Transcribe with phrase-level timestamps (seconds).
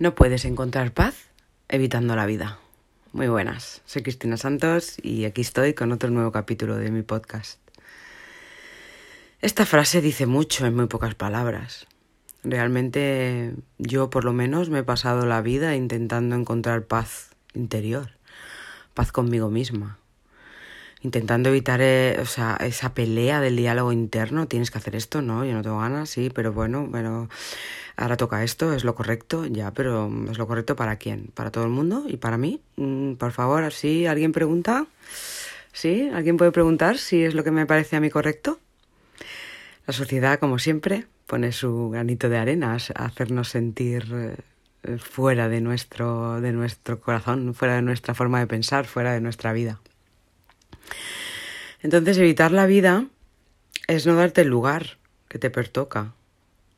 [0.00, 1.30] No puedes encontrar paz
[1.68, 2.58] evitando la vida.
[3.12, 7.60] Muy buenas, soy Cristina Santos y aquí estoy con otro nuevo capítulo de mi podcast.
[9.40, 11.86] Esta frase dice mucho en muy pocas palabras.
[12.42, 18.10] Realmente yo por lo menos me he pasado la vida intentando encontrar paz interior,
[18.94, 20.00] paz conmigo misma,
[21.04, 25.44] intentando evitar eh, o sea, esa pelea del diálogo interno, tienes que hacer esto, no,
[25.44, 27.28] yo no tengo ganas, sí, pero bueno, pero
[27.96, 31.64] ahora toca esto, es lo correcto, ya, pero es lo correcto para quién, para todo
[31.64, 32.60] el mundo y para mí.
[32.76, 34.86] Mm, por favor, si alguien pregunta,
[35.72, 38.58] sí, alguien puede preguntar si es lo que me parece a mí correcto.
[39.86, 44.06] La sociedad, como siempre, pone su granito de arena a hacernos sentir
[44.82, 49.20] eh, fuera de nuestro, de nuestro corazón, fuera de nuestra forma de pensar, fuera de
[49.20, 49.80] nuestra vida.
[51.82, 53.06] Entonces, evitar la vida
[53.86, 54.98] es no darte el lugar
[55.28, 56.14] que te pertoca.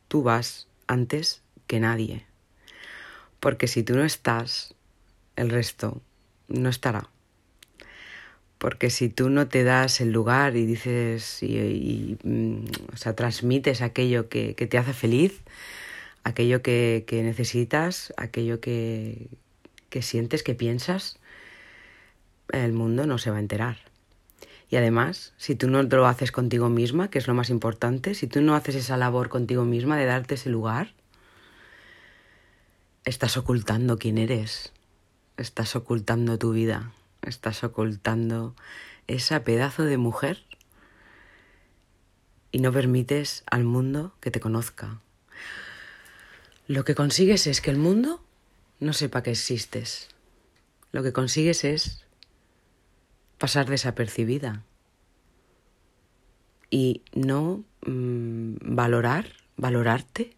[0.09, 2.27] Tú vas antes que nadie.
[3.41, 4.75] Porque si tú no estás,
[5.37, 6.03] el resto
[6.49, 7.09] no estará.
[8.59, 12.65] Porque si tú no te das el lugar y dices y, mm,
[13.07, 15.43] o transmites aquello que, te hace feliz,
[16.25, 19.29] aquello que, necesitas, aquello que,
[19.91, 21.19] que sientes, que piensas,
[22.51, 23.77] el mundo no se va a enterar.
[24.69, 28.27] Y además, si tú no lo haces contigo misma, que es lo más importante, si
[28.27, 30.95] tú no haces esa labor contigo misma de darte ese lugar,
[33.05, 34.73] estás ocultando quién eres,
[35.37, 36.93] estás ocultando tu vida,
[37.23, 38.57] estás ocultando
[39.07, 40.43] ese pedazo de mujer
[42.51, 45.01] y no permites al mundo que te conozca.
[46.67, 48.25] Lo que consigues es que el mundo
[48.81, 50.09] no sepa que existes.
[50.91, 52.06] Lo que consigues es
[53.39, 54.63] pasar desapercibida
[56.71, 60.37] y no mm, valorar, valorarte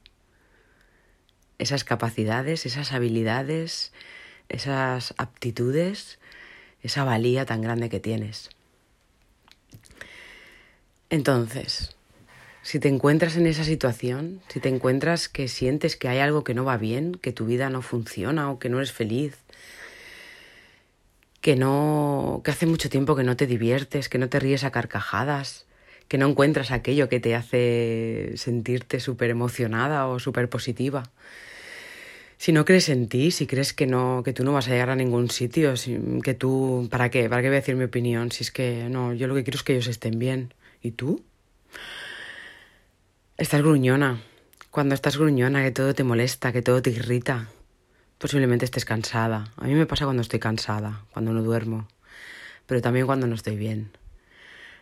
[1.59, 3.93] esas capacidades, esas habilidades,
[4.49, 6.19] esas aptitudes,
[6.83, 8.51] esa valía tan grande que tienes.
[11.11, 11.97] Entonces,
[12.63, 16.55] si te encuentras en esa situación, si te encuentras que sientes que hay algo que
[16.55, 19.39] no va bien, que tu vida no funciona o que no eres feliz,
[21.49, 24.71] que no que hace mucho tiempo que no te diviertes, que no te ríes a
[24.71, 25.65] carcajadas,
[26.07, 31.05] que no encuentras aquello que te hace sentirte súper emocionada o súper positiva.
[32.37, 34.91] Si no crees en ti, si crees que no, que tú no vas a llegar
[34.91, 35.73] a ningún sitio,
[36.23, 37.31] que tú, ¿para qué?
[37.31, 38.31] ¿Para qué voy a decir mi opinión?
[38.31, 40.53] Si es que no, yo lo que quiero es que ellos estén bien.
[40.83, 41.25] ¿Y tú?
[43.39, 44.21] Estás gruñona.
[44.71, 47.49] Cuando estás gruñona, que todo te molesta, que todo te irrita,
[48.19, 49.53] posiblemente estés cansada.
[49.57, 51.89] A mí me pasa cuando estoy cansada, cuando no duermo,
[52.67, 53.91] pero también cuando no estoy bien.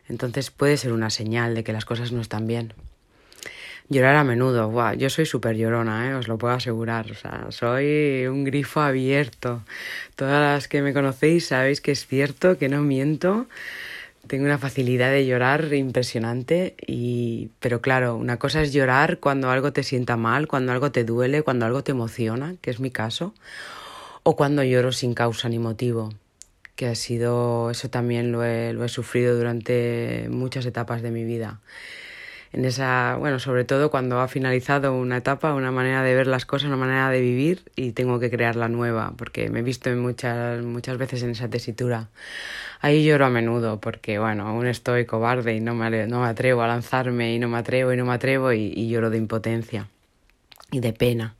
[0.08, 2.74] Entonces puede ser una señal de que las cosas no están bien.
[3.88, 6.14] Llorar a menudo, Buah, yo soy súper llorona, ¿eh?
[6.14, 7.10] os lo puedo asegurar.
[7.12, 9.62] O sea, soy un grifo abierto.
[10.16, 13.46] Todas las que me conocéis sabéis que es cierto, que no miento.
[14.26, 19.72] Tengo una facilidad de llorar impresionante y pero claro, una cosa es llorar cuando algo
[19.72, 23.34] te sienta mal, cuando algo te duele, cuando algo te emociona, que es mi caso,
[24.22, 26.12] o cuando lloro sin causa ni motivo,
[26.74, 31.24] que ha sido eso también lo he, lo he sufrido durante muchas etapas de mi
[31.24, 31.60] vida
[32.52, 36.46] en esa, bueno, sobre todo cuando ha finalizado una etapa, una manera de ver las
[36.46, 39.90] cosas, una manera de vivir y tengo que crear la nueva, porque me he visto
[39.90, 42.08] muchas, muchas veces en esa tesitura.
[42.80, 46.62] Ahí lloro a menudo porque, bueno, aún estoy cobarde y no me, no me atrevo
[46.62, 49.88] a lanzarme y no me atrevo y no me atrevo y lloro de impotencia
[50.70, 51.34] y de pena.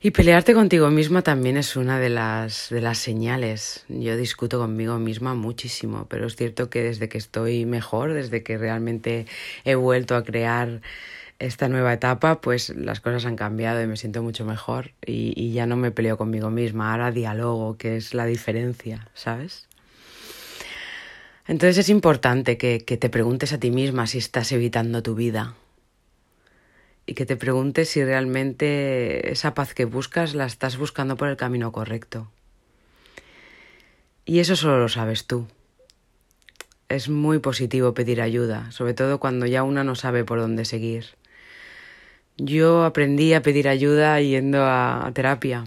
[0.00, 3.84] Y pelearte contigo misma también es una de las, de las señales.
[3.88, 8.58] Yo discuto conmigo misma muchísimo, pero es cierto que desde que estoy mejor, desde que
[8.58, 9.26] realmente
[9.64, 10.82] he vuelto a crear
[11.38, 15.66] esta nueva etapa, pues las cosas han cambiado y me siento mucho mejor y, ya
[15.66, 19.66] no me peleo conmigo misma, ahora dialogo, que es la diferencia, ¿sabes?
[21.46, 25.54] Entonces es importante que, que te preguntes a ti misma si estás evitando tu vida,
[27.06, 31.36] y que te preguntes si realmente esa paz que buscas la estás buscando por el
[31.36, 32.28] camino correcto.
[34.24, 35.46] Y eso solo lo sabes tú.
[36.88, 41.06] Es muy positivo pedir ayuda, sobre todo cuando ya una no sabe por dónde seguir.
[42.36, 45.64] Yo aprendí a pedir ayuda yendo a, terapia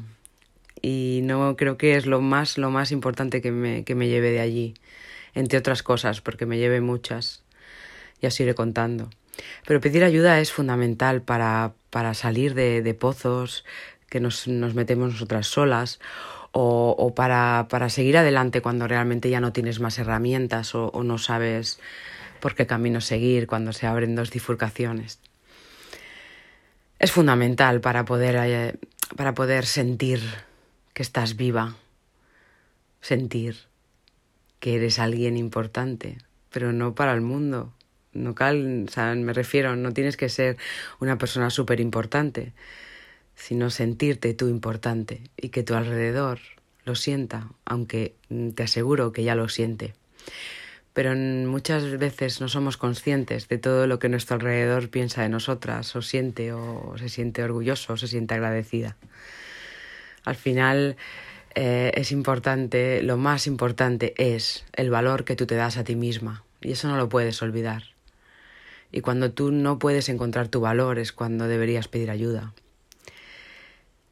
[0.82, 4.32] y no creo que es lo más, lo más importante que me, que me lleve
[4.32, 4.74] de allí,
[5.34, 7.44] entre otras cosas, porque me lleve muchas.
[8.22, 9.10] Ya os iré contando.
[9.70, 13.66] Pero pedir ayuda es fundamental para, para salir de, pozos
[14.10, 16.00] que nos, nos, metemos nosotras solas
[16.52, 21.20] o, para, para, seguir adelante cuando realmente ya no tienes más herramientas o, o no
[21.20, 21.80] sabes
[22.40, 25.20] por qué camino seguir cuando se abren dos bifurcaciones.
[26.98, 28.74] Es fundamental para poder eh,
[29.16, 30.20] para poder sentir
[30.96, 31.76] que estás viva,
[33.02, 33.56] sentir
[34.60, 36.18] que eres alguien importante,
[36.50, 37.72] pero no para el mundo.
[38.14, 40.58] No cal, o sea, me refiero, no tienes que ser
[41.00, 42.54] una persona súper importante,
[43.36, 46.40] sino sentirte tú importante y que tu alrededor
[46.86, 48.16] lo sienta, aunque
[48.56, 49.94] te aseguro que ya lo siente.
[50.94, 55.96] Pero muchas veces no somos conscientes de todo lo que nuestro alrededor piensa de nosotras,
[55.96, 58.98] o siente, o se siente orgulloso, o se siente agradecida.
[60.26, 60.98] Al final
[61.56, 65.96] eh, es importante, lo más importante es el valor que tú te das a ti
[65.96, 67.84] misma, y eso no lo puedes olvidar.
[68.92, 72.54] Y cuando tú no puedes encontrar tu valor es cuando deberías pedir ayuda.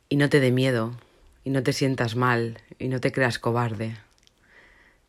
[0.10, 0.96] Y no te dé miedo,
[1.44, 3.96] y no te sientas mal, y no te creas cobarde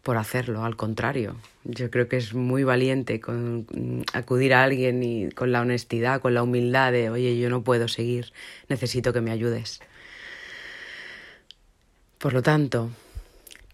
[0.02, 1.36] por hacerlo, al contrario.
[1.64, 3.66] Yo creo que es muy valiente con,
[4.14, 7.88] acudir a alguien y con la honestidad, con la humildad de, oye, yo no puedo
[7.88, 8.32] seguir,
[8.70, 9.80] necesito que me ayudes.
[12.16, 12.88] Por lo tanto,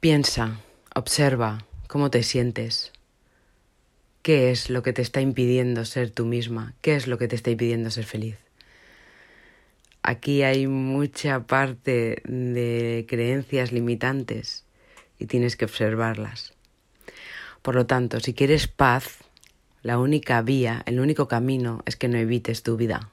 [0.00, 0.58] piensa,
[0.94, 2.90] observa cómo te sientes,
[4.24, 7.36] qué es lo que te está impidiendo ser tú misma, qué es lo que te
[7.36, 8.36] está impidiendo ser feliz
[10.04, 14.64] aquí hay mucha parte de creencias limitantes
[15.18, 16.52] y tienes que observarlas.
[17.62, 19.24] Por lo tanto, si quieres paz,
[19.82, 23.10] la única vía, el único camino es que no evites tu vida.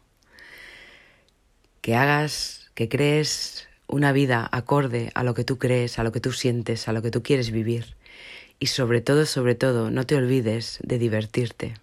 [1.80, 6.20] Que hagas, que crees una vida acorde a lo que tú crees, a lo que
[6.20, 7.96] tú sientes, a lo que tú quieres vivir.
[8.62, 11.74] Y sobre todo, sobre todo, no te olvides de divertirte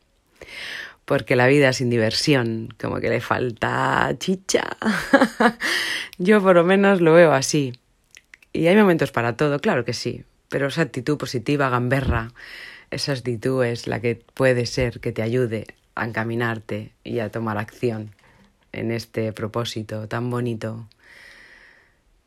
[1.07, 4.77] porque la vida sin diversión como que le falta chicha.
[6.19, 7.73] Yo por lo menos lo veo así.
[8.53, 12.31] Y hay momentos para todo, claro que sí, pero esa actitud positiva, gamberra,
[12.93, 15.67] esa actitud es la que puede ser que te ayude
[15.97, 18.15] a encaminarte y a tomar acción
[18.71, 20.87] en este propósito tan bonito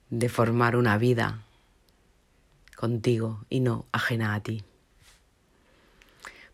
[0.09, 1.39] de formar una vida
[2.81, 4.63] contigo y no ajena a ti.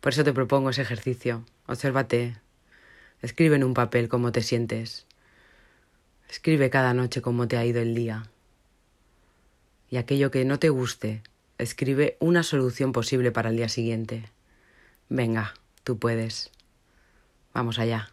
[0.02, 2.38] Por eso te propongo ese ejercicio Obsérvate.
[3.22, 5.06] Escribe en un papel cómo te sientes.
[6.30, 8.30] Escribe cada noche cómo te ha ido el día.
[9.90, 11.24] Y aquello que no te guste,
[11.58, 14.30] escribe una solución posible para el día siguiente.
[15.10, 16.52] Venga, tú puedes.
[17.54, 18.12] Vamos allá.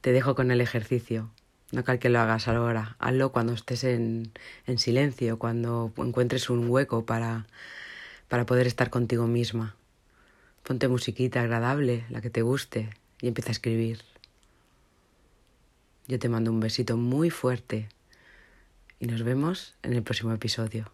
[0.00, 1.30] Te dejo con el ejercicio.
[1.70, 2.96] No cal que lo hagas ahora.
[2.98, 4.32] Hazlo cuando estés en,
[4.66, 7.46] en silencio, cuando encuentres un hueco para,
[8.28, 9.76] para poder estar contigo misma.
[10.62, 14.02] Ponte musiquita agradable, la que te guste, y empieza a escribir.
[16.06, 17.88] Yo te mando un besito muy fuerte
[18.98, 20.90] y nos vemos en el próximo episodio.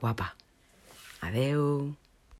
[0.00, 0.34] Guapa.
[1.20, 1.96] Adeu.